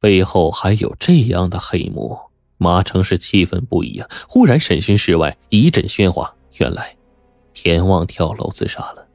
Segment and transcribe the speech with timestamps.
[0.00, 2.18] 背后还有这样的黑幕。
[2.60, 4.08] 马成是气愤不已啊！
[4.28, 6.34] 忽然，审讯室外一阵喧哗。
[6.58, 6.96] 原来，
[7.54, 9.06] 田旺跳楼自杀了。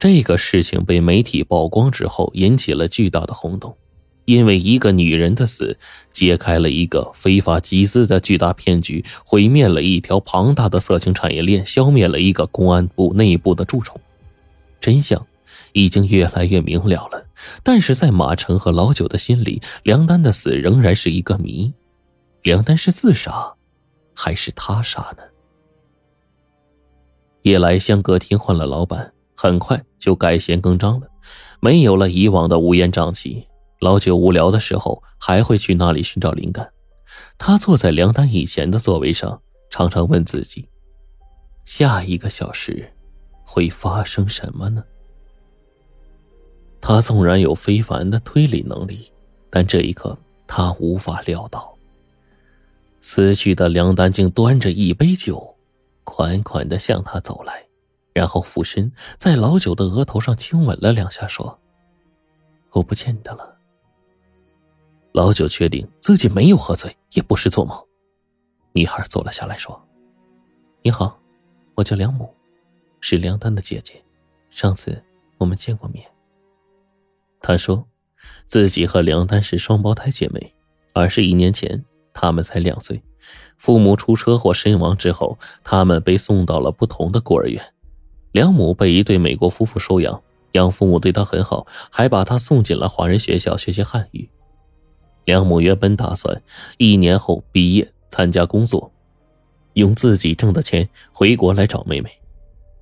[0.00, 3.76] 这个事情被媒体曝光之后，引起了巨大的轰动。
[4.24, 5.76] 因为一个女人的死，
[6.12, 14.00] 揭开了一个非法集资的巨大骗局，毁灭了一条庞大的色情产业链，消灭了一个公安部内部的蛀虫。
[14.80, 15.24] 真相
[15.72, 17.26] 已经越来越明了了。
[17.62, 21.72] 但是在马成和老九的心里，梁丹的死仍然是一个谜。
[22.42, 23.54] 梁丹是自杀，
[24.14, 25.22] 还是他杀呢？
[27.42, 31.08] 夜来香歌厅换了老板，很快就改弦更张了，
[31.60, 33.46] 没有了以往的乌烟瘴气。
[33.80, 36.70] 老九无聊的时候，还会去那里寻找灵感。
[37.36, 40.68] 他坐在梁丹以前的座位上，常常问自己：
[41.64, 42.92] 下一个小时
[43.44, 44.84] 会发生什么呢？
[46.82, 49.10] 他纵然有非凡的推理能力，
[49.48, 50.18] 但这一刻
[50.48, 51.72] 他无法料到，
[53.00, 55.54] 死去的梁丹竟端着一杯酒，
[56.02, 57.64] 款款的向他走来，
[58.12, 61.56] 然后俯身在老九的额头上亲吻了两下，说
[62.72, 63.56] ：“我不见你的了。”
[65.14, 67.80] 老九确定自己没有喝醉，也不是做梦。
[68.72, 69.80] 女孩坐了下来，说
[70.82, 71.16] ：“你好，
[71.76, 72.34] 我叫梁母，
[73.00, 74.02] 是梁丹的姐姐，
[74.50, 75.00] 上次
[75.38, 76.04] 我们见过面。”
[77.42, 77.86] 他说，
[78.46, 80.54] 自己和梁丹是双胞胎姐妹。
[80.94, 81.84] 二十一年前，
[82.14, 83.02] 他们才两岁，
[83.58, 87.60] 父母出车祸身亡之后，他们被送到了不同的孤儿院。
[88.30, 94.28] 梁母被一对美国夫妇收养，养父母对她很好，还把她送进了华人学校学习汉语。
[95.24, 96.42] 梁母原本打算
[96.78, 98.92] 一年后毕业参加工作，
[99.74, 102.10] 用自己挣的钱回国来找妹妹，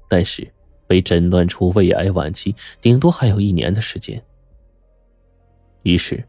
[0.08, 0.46] 但是
[0.86, 4.22] 被诊断出胃癌晚期，顶多还有一年的时间。
[5.82, 6.22] 于是，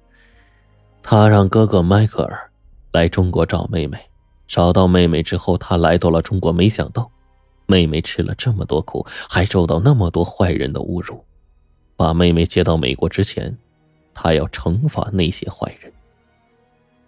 [1.04, 2.52] 他让哥哥迈克尔
[2.92, 3.98] 来中国找妹妹。
[4.48, 6.52] 找到妹妹之后，他来到了中国。
[6.52, 7.10] 没想到，
[7.68, 11.24] 妹妹吃了这么多苦，还受到那么多坏人的侮辱。
[11.96, 13.58] 把妹妹接到美国之前，
[14.14, 15.92] 他要惩罚那些坏人。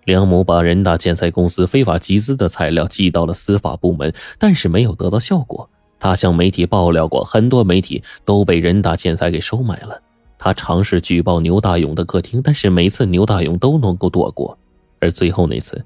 [0.05, 5.69] 梁母把人大建材公司非法集资的材料寄到了司法部门，但是没有得到效果。
[5.99, 10.01] 他向媒体爆料过，很多媒体都被人大建材给收买了。
[10.43, 14.57] 他尝试举报牛大勇的客厅，但是每次牛大勇都能够躲过。
[14.99, 15.81] 而最后那次，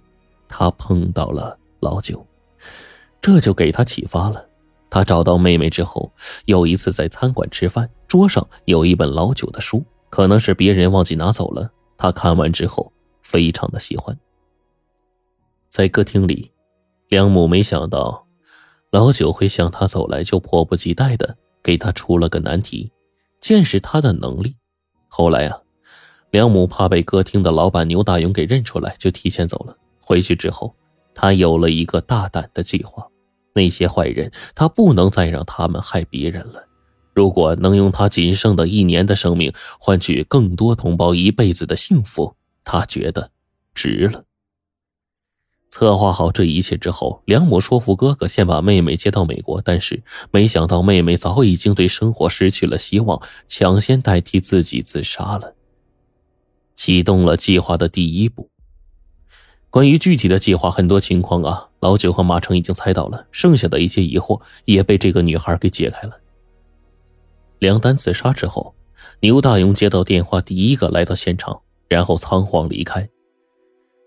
[0.48, 2.26] 他碰到了老九，
[3.22, 4.44] 这就给他启发了。
[4.90, 6.12] 他找到妹妹之后，
[6.46, 11.70] 有一次在餐馆吃饭，桌上有一本老九的书，可能是别人忘记拿走了。
[11.96, 12.92] 他看完之后，
[13.22, 14.18] 非常的喜欢。
[15.70, 16.52] 在歌厅里，
[17.10, 18.26] 梁母没想到
[18.90, 22.92] 老九会向他走来，就迫不及待的给他出了个难题。
[23.40, 24.56] 见识他的能力，
[25.08, 25.58] 后来啊，
[26.32, 29.76] 梁母怕被歌厅的老板牛大勇给认出来，就提前走了。
[30.02, 30.76] 回去之后，
[31.14, 33.06] 他有了一个大胆的计划：
[33.54, 36.64] 那些坏人，他不能再让他们害别人了。
[37.14, 43.32] 如果能用他仅剩的一年的生命换取更多同胞一辈子的幸福，他觉得
[43.74, 44.24] 值了。
[45.78, 50.02] 策划好这一切之后，梁母说服哥哥先把妹妹接到美国，但是
[50.32, 55.54] 没想到妹妹早已经对生活失去了希望，抢先代替自己自杀了。
[56.76, 58.50] 启动了计划的第一步。
[59.70, 66.20] 关于具体的计划，很多情况啊，老九和马成已经猜到了，剩下的一些疑惑也被这个女孩给解开了。
[67.60, 68.74] 梁丹自杀之后，
[69.20, 73.08] 牛大勇接到电话，第一个来到现场，然后仓皇离开。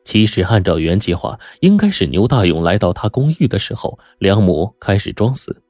[0.05, 5.63] 其实，按照原计划，应该是牛大勇来到他公寓的时候，梁母开始装死。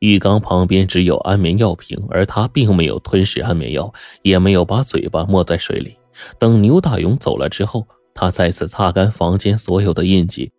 [0.00, 3.92] 浴缸旁边只有安眠药瓶，而他并没有吞噬安眠药，
[4.22, 5.96] 也没有把嘴巴没在水里。
[6.38, 10.50] 等牛大勇走了之后，他再次擦干房间所有的印记，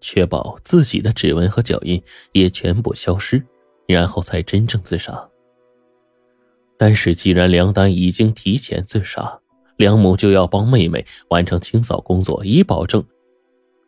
[0.00, 3.44] 确保自己的指纹和脚印也全部消失，
[3.86, 5.28] 然后才真正自杀。
[6.76, 9.40] 但是，既然梁丹已经提前自杀，
[9.78, 13.02] 梁母就要帮妹妹完成清扫工作，以保证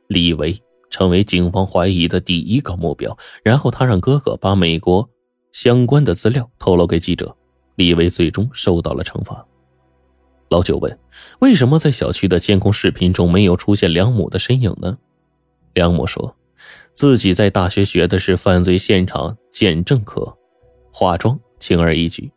[0.07, 0.57] 李维
[0.89, 3.17] 成为警方怀疑的第一个目标。
[3.43, 5.09] 然后他让哥哥把美国
[5.53, 7.37] 相关的资料透露给记者，
[7.75, 9.45] 李维最终受到了惩罚。
[10.49, 10.97] 老九问
[11.41, 14.97] ：“为什么在小区的监控视频中没有出现梁母的身影呢？”
[15.75, 16.37] 梁母说
[16.95, 20.37] ：“自己在大学学的是犯罪现场检证科，
[20.93, 22.31] 化妆轻而易举。”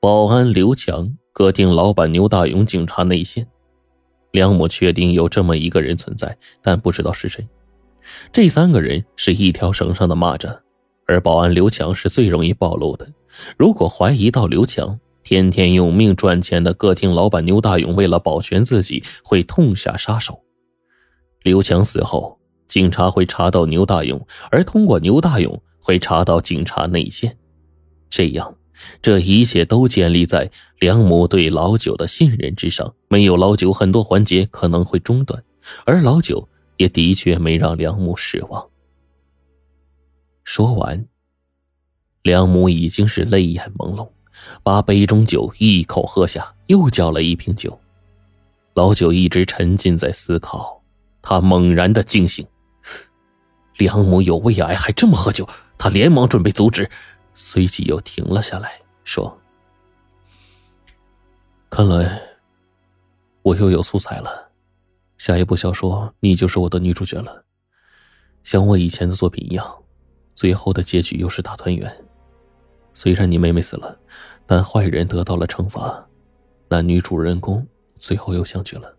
[0.00, 1.16] 保安刘强。
[1.32, 3.46] 歌厅老板牛大勇，警察内线，
[4.32, 7.46] 梁母确定有这么一个人存在，但不知道是谁。
[8.32, 10.58] 这三个人是一条绳上的蚂蚱，
[11.06, 13.06] 而保安刘强是最容易暴露的。
[13.56, 20.42] 如果怀疑到刘强，天天用命赚钱的歌厅老板牛大勇，为了保全自己，会痛下杀手。
[21.42, 27.36] 刘强死后，警察会查到牛大勇，而通过牛大勇会查到警察内线。
[28.10, 28.56] 这样，
[29.02, 32.94] 这一切都建立在梁母对老九的信任之上。
[33.08, 35.42] 没有老九，很多环节可能会中断，
[35.84, 38.68] 而老九也的确没让梁母失望。
[40.44, 41.06] 说完，
[42.22, 44.08] 梁母已经是泪眼朦胧。
[44.62, 47.76] 把杯中酒一口喝下，又叫了一瓶酒。
[48.74, 50.80] 老九一直沉浸在思考，
[51.20, 52.46] 他猛然的惊醒。
[53.78, 55.46] 梁母有胃癌，还这么喝酒，
[55.76, 56.88] 他连忙准备阻止，
[57.40, 59.40] 随即又停了下来，说
[61.70, 62.20] ：“看来
[63.42, 64.50] 我又有素材了，
[65.18, 67.44] 下一部小说你就是我的女主角了。
[68.42, 69.82] 像我以前的作品一样，
[70.34, 72.04] 最后的结局又是大团圆。”
[72.92, 73.96] 虽然你妹妹死了，
[74.44, 76.04] 但坏人得到了惩罚，
[76.68, 77.64] 男女主人公
[77.98, 78.92] 最后又相聚了。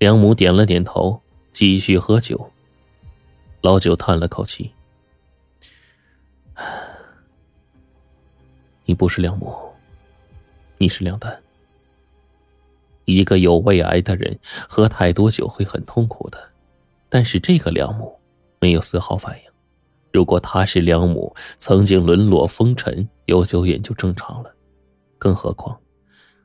[0.00, 1.18] 梁母点了点头，
[1.54, 2.52] 继续喝酒。
[3.62, 4.70] 老九叹了口气
[8.88, 9.52] ：“你不是梁母，
[10.78, 11.36] 你是梁丹。
[13.04, 14.38] 一个有胃癌的人
[14.68, 16.38] 喝太多酒会很痛苦的，
[17.08, 18.16] 但是这个梁母
[18.60, 19.42] 没有丝毫反应。”
[20.12, 24.54] 如果她是梁母，曾经沦落风尘，有酒瘾就正常了。
[25.18, 25.76] 更何况，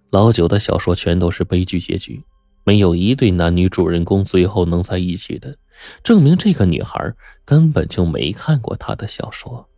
[0.09, 2.23] 老九的小说全都是悲剧结局，
[2.63, 5.55] 没有一对男女主人公最后能在一起的，
[6.03, 7.13] 证明这个女孩
[7.45, 9.69] 根本就没看过他的小说。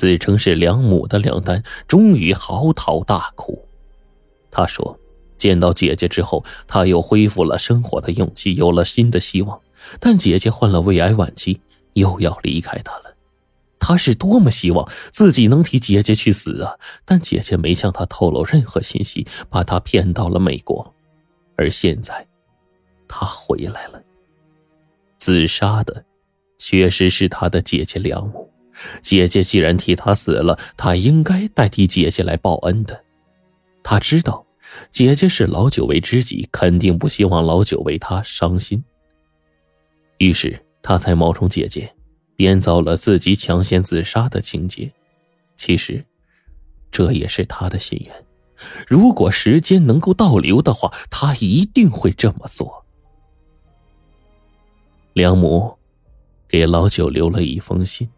[0.00, 3.68] 自称是梁母的梁丹终于嚎啕大哭，
[4.50, 4.98] 他说
[5.36, 9.60] ：“见到姐姐之后，他又恢复了生活的勇气，有了新的希望。
[9.98, 11.60] 但姐姐患了胃癌晚期。”
[11.92, 13.14] 又要离开他了，
[13.78, 16.72] 他是多么希望自己能替姐姐去死啊！
[17.04, 20.94] 但姐姐没向他透露任何信息，把他骗到了美国，
[21.56, 22.26] 而现在，
[23.06, 24.00] 他回来了。
[25.18, 26.02] 自杀的，
[26.56, 28.50] 确实是他的姐姐梁母。
[29.02, 33.04] 姐姐既然替他死了，他应该代替姐姐来报恩的。
[33.82, 34.46] 他知道，
[34.90, 38.82] 姐姐是老九为知己，肯定不希望老九为他伤心。
[40.18, 40.60] 于是。
[40.82, 41.94] 他才冒充姐姐，
[42.36, 44.90] 编造了自己抢先自杀的情节。
[45.54, 46.02] 其实，
[46.90, 48.24] 这也是他的心愿。
[48.88, 52.82] 如果时间能够倒流的话，他一定会这么做。
[55.12, 55.76] 梁母
[56.48, 58.08] 给老九留了一封信，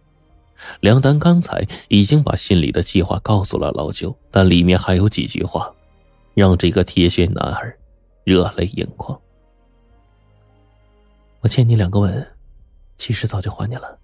[0.80, 5.72] 梁丹刚才已经把信里的计划告诉了老九，但里面还有几句话，
[6.34, 7.78] 让这个铁血男儿
[8.24, 9.20] 热泪盈眶。
[11.40, 12.26] 我欠你两个吻。
[12.98, 13.98] 其实早就还你了。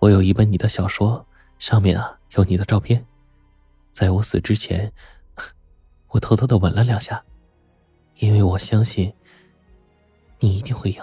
[0.00, 1.24] 我有一本你的小说，
[1.58, 3.02] 上面啊有你的照片，
[3.90, 4.92] 在我死之前，
[6.08, 7.24] 我偷偷的吻了两下，
[8.16, 9.10] 因为我相信
[10.40, 11.02] 你一定会赢。